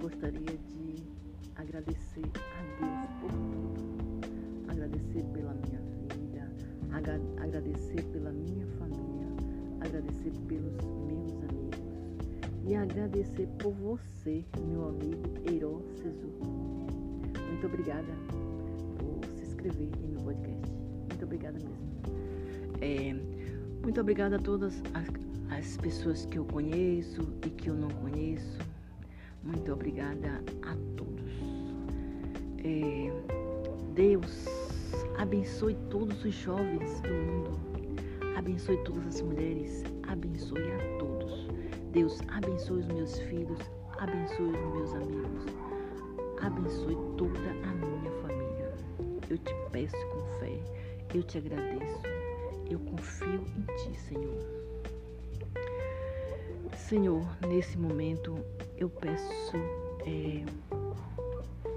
gostaria 0.00 0.40
de 0.40 1.02
agradecer 1.56 2.24
a 2.24 2.62
Deus 2.80 3.10
por 3.20 3.30
tudo. 3.30 4.70
Agradecer 4.70 5.22
pela 5.34 5.52
minha 5.52 5.80
vida, 6.08 6.50
agradecer 7.42 8.02
pela 8.04 8.32
minha 8.32 8.66
família, 8.78 9.26
agradecer 9.80 10.32
pelos 10.48 10.82
meus 11.06 11.32
amigos 11.50 11.78
e 12.66 12.74
agradecer 12.74 13.46
por 13.58 13.72
você, 13.74 14.42
meu 14.66 14.88
amigo 14.88 15.22
Eiro 15.44 15.84
Cesu. 15.96 16.28
Muito 17.48 17.66
obrigada 17.66 18.12
por 18.98 19.26
se 19.36 19.42
inscrever 19.42 19.90
em 20.02 20.12
meu 20.12 20.22
podcast. 20.22 20.72
Muito 21.10 21.24
obrigada 21.24 21.58
mesmo. 21.58 21.90
É, 22.80 23.12
muito 23.82 24.00
obrigada 24.00 24.36
a 24.36 24.38
todas 24.38 24.82
as, 24.94 25.58
as 25.58 25.76
pessoas 25.76 26.24
que 26.24 26.38
eu 26.38 26.46
conheço 26.46 27.20
e 27.44 27.50
que 27.50 27.68
eu 27.68 27.74
não 27.74 27.90
conheço 27.90 28.69
muito 29.42 29.72
obrigada 29.72 30.42
a 30.62 30.76
todos. 30.96 31.32
É, 32.58 33.10
Deus 33.94 34.46
abençoe 35.18 35.74
todos 35.88 36.24
os 36.24 36.34
jovens 36.34 37.00
do 37.00 37.08
mundo. 37.08 37.60
Abençoe 38.36 38.76
todas 38.84 39.06
as 39.06 39.22
mulheres. 39.22 39.84
Abençoe 40.08 40.72
a 40.72 40.98
todos. 40.98 41.48
Deus 41.92 42.20
abençoe 42.28 42.80
os 42.80 42.88
meus 42.88 43.18
filhos. 43.20 43.58
Abençoe 43.98 44.50
os 44.50 44.72
meus 44.74 44.94
amigos. 44.94 45.44
Abençoe 46.42 46.96
toda 47.16 47.38
a 47.38 47.74
minha 47.74 48.10
família. 48.22 48.74
Eu 49.28 49.38
te 49.38 49.54
peço 49.72 49.96
com 50.08 50.38
fé. 50.38 50.58
Eu 51.14 51.22
te 51.22 51.38
agradeço. 51.38 52.02
Eu 52.70 52.78
confio 52.80 53.44
em 53.56 53.76
ti, 53.76 53.98
Senhor. 53.98 54.60
Senhor, 56.88 57.24
nesse 57.46 57.78
momento 57.78 58.36
eu 58.76 58.90
peço 58.90 59.56
é, 60.04 60.44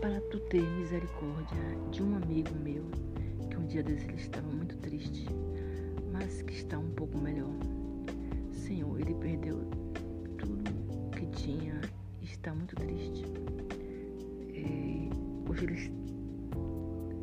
para 0.01 0.19
tu 0.31 0.39
ter 0.49 0.61
misericórdia 0.61 1.61
de 1.91 2.01
um 2.01 2.15
amigo 2.15 2.49
meu 2.63 2.83
que 3.47 3.57
um 3.57 3.67
dia 3.67 3.83
desse 3.83 4.05
ele 4.05 4.15
estava 4.15 4.47
muito 4.47 4.75
triste, 4.77 5.27
mas 6.11 6.41
que 6.41 6.53
está 6.53 6.79
um 6.79 6.89
pouco 6.91 7.17
melhor. 7.19 7.53
Senhor, 8.51 8.99
ele 8.99 9.13
perdeu 9.13 9.59
tudo 10.39 11.11
que 11.11 11.27
tinha 11.27 11.79
e 12.19 12.25
está 12.25 12.55
muito 12.55 12.75
triste. 12.75 13.23
É, 14.55 15.49
hoje 15.51 15.65
ele, 15.65 15.93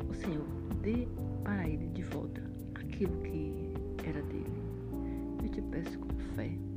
o 0.09 0.13
Senhor, 0.13 0.47
dê 0.81 1.07
para 1.43 1.67
ele 1.67 1.87
de 1.89 2.03
volta 2.03 2.41
aquilo 2.75 3.17
que 3.21 3.73
era 4.07 4.21
dele. 4.21 4.63
Eu 5.43 5.49
te 5.49 5.61
peço 5.61 5.99
com 5.99 6.15
fé. 6.35 6.70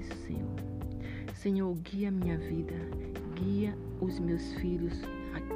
Isso, 0.00 0.14
Senhor. 0.26 0.54
Senhor, 1.34 1.74
guia 1.76 2.10
minha 2.10 2.36
vida 2.36 2.74
guia 3.40 3.74
os 4.00 4.18
meus 4.18 4.54
filhos 4.54 5.00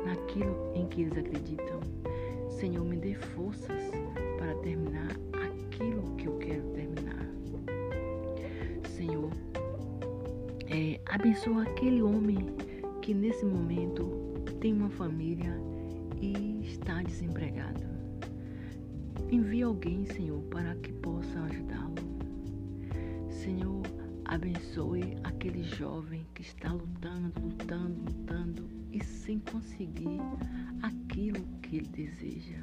naquilo 0.06 0.72
em 0.74 0.86
que 0.86 1.02
eles 1.02 1.16
acreditam. 1.16 1.80
Senhor, 2.48 2.84
me 2.84 2.96
dê 2.96 3.14
forças 3.14 3.90
para 4.38 4.54
terminar 4.56 5.10
aquilo 5.32 6.14
que 6.16 6.26
eu 6.26 6.38
quero 6.38 6.62
terminar. 6.70 7.28
Senhor, 8.88 9.30
é, 10.68 11.00
abençoa 11.06 11.62
aquele 11.62 12.02
homem 12.02 12.38
que 13.00 13.12
nesse 13.12 13.44
momento 13.44 14.08
tem 14.60 14.72
uma 14.72 14.90
família 14.90 15.58
e 16.20 16.60
está 16.64 17.02
desempregado. 17.02 17.80
Envie 19.30 19.62
alguém, 19.62 20.04
Senhor, 20.06 20.40
para 20.44 20.74
que 20.76 20.92
possa 20.92 21.40
ajudá-lo. 21.40 21.94
Senhor, 23.30 23.81
Abençoe 24.32 25.14
aquele 25.24 25.62
jovem 25.62 26.26
que 26.32 26.40
está 26.40 26.72
lutando, 26.72 27.38
lutando, 27.38 28.00
lutando 28.00 28.66
e 28.90 29.04
sem 29.04 29.38
conseguir 29.40 30.22
aquilo 30.80 31.44
que 31.60 31.76
ele 31.76 31.88
deseja. 31.88 32.56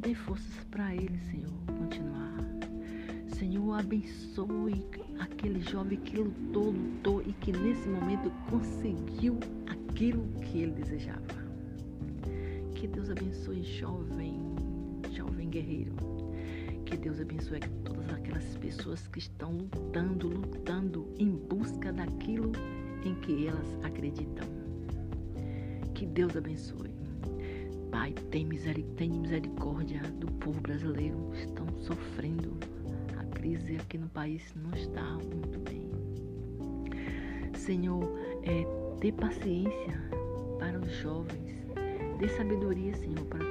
Dê 0.00 0.12
forças 0.12 0.64
para 0.72 0.92
ele, 0.92 1.16
Senhor, 1.30 1.52
continuar. 1.78 2.44
Senhor, 3.28 3.78
abençoe 3.78 4.84
aquele 5.20 5.60
jovem 5.60 6.00
que 6.00 6.16
lutou, 6.16 6.72
lutou 6.72 7.22
e 7.22 7.32
que 7.34 7.52
nesse 7.52 7.88
momento 7.88 8.28
conseguiu 8.50 9.38
aquilo 9.68 10.26
que 10.40 10.62
ele 10.62 10.72
desejava. 10.72 11.22
Que 12.74 12.88
Deus 12.88 13.08
abençoe, 13.08 13.62
jovem, 13.62 14.40
jovem 15.12 15.48
guerreiro. 15.48 16.13
Deus 17.04 17.20
abençoe 17.20 17.60
todas 17.84 18.08
aquelas 18.14 18.56
pessoas 18.56 19.06
que 19.08 19.18
estão 19.18 19.58
lutando, 19.58 20.26
lutando 20.26 21.06
em 21.18 21.36
busca 21.36 21.92
daquilo 21.92 22.50
em 23.04 23.14
que 23.16 23.46
elas 23.46 23.78
acreditam. 23.82 24.48
Que 25.92 26.06
Deus 26.06 26.34
abençoe. 26.34 26.90
Pai, 27.90 28.14
tem 28.30 28.46
misericórdia 28.46 30.00
do 30.18 30.28
povo 30.32 30.58
brasileiro. 30.62 31.30
Estão 31.34 31.66
sofrendo. 31.82 32.56
A 33.18 33.24
crise 33.36 33.76
aqui 33.76 33.98
no 33.98 34.08
país 34.08 34.54
não 34.56 34.70
está 34.70 35.04
muito 35.04 35.58
bem. 35.58 35.90
Senhor, 37.54 38.02
é, 38.44 38.64
dê 38.98 39.12
paciência 39.12 40.00
para 40.58 40.78
os 40.78 40.90
jovens. 41.02 41.52
Dê 42.18 42.28
sabedoria, 42.30 42.94
Senhor, 42.94 43.26
para 43.26 43.43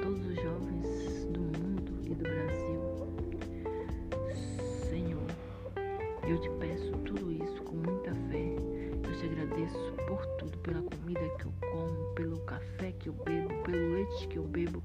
te 9.24 9.40
agradeço 9.40 9.92
por 10.06 10.26
tudo, 10.36 10.58
pela 10.58 10.82
comida 10.82 11.20
que 11.38 11.46
eu 11.46 11.52
como, 11.72 12.14
pelo 12.14 12.38
café 12.40 12.92
que 12.92 13.08
eu 13.08 13.14
bebo, 13.14 13.62
pelo 13.62 13.94
leite 13.94 14.28
que 14.28 14.36
eu 14.36 14.44
bebo, 14.44 14.82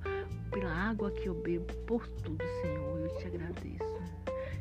pela 0.50 0.72
água 0.72 1.11
que 1.11 1.27
eu 1.27 1.33
bebo, 1.33 1.66
por 1.85 2.07
tudo, 2.07 2.44
Senhor. 2.61 3.00
Eu 3.00 3.17
te 3.17 3.27
agradeço. 3.27 4.00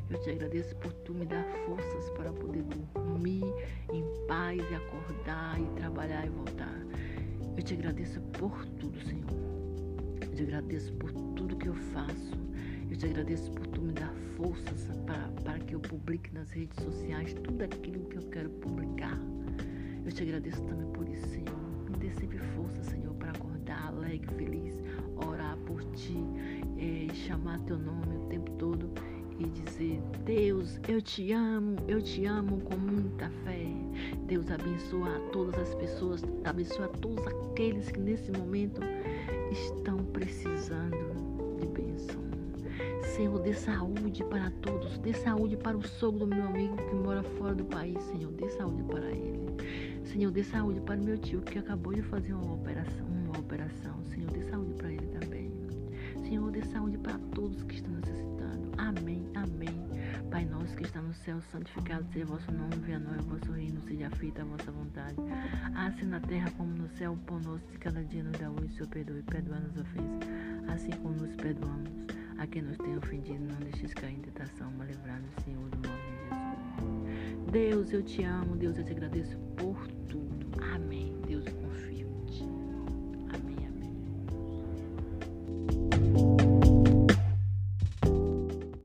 Eu 0.09 0.19
te 0.21 0.31
agradeço 0.31 0.75
por 0.77 0.91
tu 0.91 1.13
me 1.13 1.25
dar 1.25 1.45
forças 1.65 2.09
para 2.11 2.31
poder 2.33 2.63
dormir 2.63 3.45
em 3.93 4.03
paz 4.27 4.59
e 4.59 4.75
acordar 4.75 5.61
e 5.61 5.65
trabalhar 5.79 6.25
e 6.25 6.29
voltar. 6.29 6.79
Eu 7.55 7.63
te 7.63 7.73
agradeço 7.75 8.19
por 8.33 8.65
tudo, 8.81 8.99
Senhor. 9.01 9.29
Eu 10.21 10.35
te 10.35 10.43
agradeço 10.43 10.91
por 10.93 11.11
tudo 11.35 11.55
que 11.55 11.67
eu 11.67 11.75
faço. 11.75 12.37
Eu 12.89 12.97
te 12.97 13.05
agradeço 13.05 13.51
por 13.51 13.67
tu 13.67 13.81
me 13.81 13.93
dar 13.93 14.11
forças 14.35 14.89
para, 15.05 15.29
para 15.43 15.59
que 15.59 15.75
eu 15.75 15.79
publique 15.79 16.33
nas 16.33 16.49
redes 16.49 16.83
sociais 16.83 17.33
tudo 17.35 17.63
aquilo 17.63 18.03
que 18.05 18.17
eu 18.17 18.23
quero 18.29 18.49
publicar. 18.49 19.17
Eu 20.03 20.11
te 20.11 20.23
agradeço 20.23 20.61
também 20.63 20.87
por 20.91 21.07
isso, 21.07 21.27
Senhor. 21.27 21.59
Me 21.87 21.95
dê 21.97 22.09
sempre 22.11 22.39
força, 22.55 22.83
Senhor, 22.83 23.13
para 23.13 23.29
acordar 23.29 23.87
alegre, 23.87 24.33
feliz, 24.35 24.81
orar 25.15 25.55
por 25.67 25.83
ti, 25.91 26.17
é, 26.79 27.13
chamar 27.13 27.59
teu 27.59 27.77
nome 27.77 28.17
o 28.17 28.25
tempo 28.27 28.49
todo 28.53 28.89
e 29.37 29.45
dizer: 29.45 30.01
Deus, 30.25 30.79
eu 30.87 30.99
te 30.99 31.31
amo, 31.31 31.75
eu 31.87 32.01
te 32.01 32.25
amo 32.25 32.59
com 32.61 32.75
muita 32.75 33.29
fé. 33.43 33.67
Deus 34.25 34.49
abençoa 34.49 35.19
todas 35.31 35.55
as 35.59 35.75
pessoas, 35.75 36.23
abençoa 36.43 36.87
todos 36.87 37.25
aqueles 37.27 37.91
que 37.91 37.99
nesse 37.99 38.31
momento 38.31 38.81
estão 39.51 39.97
precisando 40.05 41.19
Senhor, 43.15 43.39
dê 43.39 43.53
saúde 43.53 44.23
para 44.23 44.51
todos. 44.61 44.97
Dê 44.99 45.13
saúde 45.13 45.57
para 45.57 45.75
o 45.75 45.85
sogro 45.85 46.19
do 46.19 46.27
meu 46.27 46.45
amigo 46.45 46.77
que 46.77 46.95
mora 46.95 47.23
fora 47.23 47.55
do 47.55 47.65
país, 47.65 48.01
Senhor. 48.03 48.31
Dê 48.33 48.47
saúde 48.49 48.83
para 48.83 49.11
ele. 49.11 49.39
Senhor, 50.05 50.31
dê 50.31 50.43
saúde 50.43 50.79
para 50.81 50.95
meu 50.95 51.17
tio 51.17 51.41
que 51.41 51.57
acabou 51.59 51.93
de 51.93 52.01
fazer 52.03 52.33
uma 52.33 52.53
operação. 52.53 53.05
Uma 53.25 53.39
operação. 53.39 54.05
Senhor, 54.05 54.29
dê 54.31 54.43
saúde 54.43 54.73
para 54.75 54.91
ele 54.91 55.07
também. 55.07 55.51
Senhor, 56.23 56.51
dê 56.51 56.61
saúde 56.61 56.97
para 56.99 57.17
todos 57.33 57.63
que 57.63 57.75
estão 57.75 57.91
necessitando. 57.93 58.71
Amém, 58.77 59.25
amém. 59.35 59.89
Pai 60.29 60.45
nosso 60.45 60.75
que 60.75 60.83
está 60.83 61.01
no 61.01 61.13
céu, 61.13 61.41
santificado 61.51 62.05
seja 62.13 62.25
o 62.25 62.29
vosso 62.29 62.51
nome, 62.51 62.75
venha 62.85 62.97
a 62.97 62.99
nós 62.99 63.25
o 63.25 63.29
vosso 63.29 63.51
reino, 63.51 63.81
seja 63.81 64.09
feita 64.11 64.43
a 64.43 64.45
vossa 64.45 64.71
vontade. 64.71 65.15
Assim 65.75 66.05
na 66.05 66.19
terra 66.19 66.51
como 66.55 66.71
no 66.71 66.87
céu, 66.89 67.13
o 67.13 67.17
pão 67.17 67.39
nosso 67.39 67.65
de 67.71 67.79
cada 67.79 68.03
dia 68.03 68.23
nos 68.23 68.37
dá 68.37 68.49
hoje, 68.51 68.73
Senhor, 68.73 68.87
perdoe, 68.89 69.23
perdoa 69.23 69.57
as 69.57 69.77
ofensas, 69.77 70.29
assim 70.67 70.91
como 71.01 71.15
nos 71.15 71.35
perdoamos 71.35 71.78
a 72.39 72.47
quem 72.47 72.61
nos 72.61 72.77
tem 72.77 72.97
ofendido, 72.97 73.43
não 73.43 73.59
deixes 73.59 73.93
cair 73.93 74.13
em 74.13 74.21
tentação, 74.21 74.71
mas 74.77 74.87
livrar-nos, 74.89 75.29
Senhor, 75.43 75.69
do 75.69 75.87
mal 75.87 75.97
de 75.97 76.05
Jesus. 76.05 77.51
Deus, 77.51 77.91
eu 77.91 78.01
te 78.01 78.23
amo. 78.23 78.55
Deus, 78.55 78.77
eu 78.77 78.85
te 78.85 78.91
agradeço 78.91 79.37
por 79.57 79.77